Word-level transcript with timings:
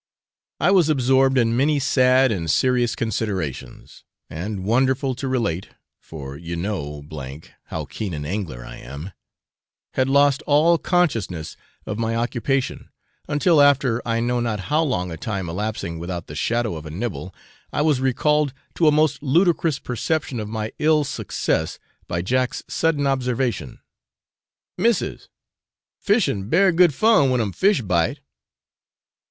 I 0.59 0.71
was 0.71 0.89
absorbed 0.89 1.37
in 1.37 1.55
many 1.55 1.77
sad 1.77 2.31
and 2.31 2.49
serious 2.49 2.95
considerations, 2.95 4.03
and 4.31 4.63
wonderful 4.63 5.13
to 5.13 5.27
relate 5.27 5.67
(for 5.99 6.35
you 6.37 6.55
know 6.55 7.05
how 7.65 7.85
keen 7.85 8.15
an 8.15 8.25
angler 8.25 8.65
I 8.65 8.77
am), 8.77 9.11
had 9.93 10.09
lost 10.09 10.41
all 10.47 10.79
consciousness 10.79 11.55
of 11.85 11.99
my 11.99 12.15
occupation, 12.15 12.89
until 13.27 13.61
after 13.61 14.01
I 14.03 14.19
know 14.21 14.39
not 14.39 14.59
how 14.71 14.81
long 14.81 15.11
a 15.11 15.17
time 15.17 15.47
elapsing 15.47 15.99
without 15.99 16.25
the 16.25 16.33
shadow 16.33 16.75
of 16.77 16.87
a 16.87 16.89
nibble, 16.89 17.31
I 17.71 17.83
was 17.83 18.01
recalled 18.01 18.53
to 18.77 18.87
a 18.87 18.91
most 18.91 19.21
ludicrous 19.21 19.77
perception 19.77 20.39
of 20.39 20.49
my 20.49 20.71
ill 20.79 21.03
success 21.03 21.77
by 22.07 22.23
Jack's 22.23 22.63
sudden 22.67 23.05
observation, 23.05 23.77
'Missis, 24.79 25.29
fishing 25.99 26.49
berry 26.49 26.71
good 26.73 26.91
fun 26.95 27.29
when 27.29 27.39
um 27.39 27.51
fish 27.53 27.81
bite.' 27.83 28.19